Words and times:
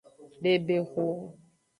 Bebexu. 0.41 1.05